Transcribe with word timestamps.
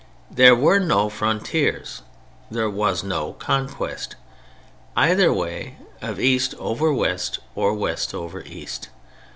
There 0.31 0.55
were 0.55 0.79
no 0.79 1.09
"frontiers:" 1.09 2.01
there 2.49 2.71
was 2.71 3.03
no 3.03 3.33
"conquest" 3.33 4.15
either 4.97 5.31
way—of 5.31 6.19
east 6.19 6.55
over 6.57 6.91
west 6.91 7.37
or 7.53 7.75
west 7.75 8.15
over 8.15 8.41
east. 8.41 8.89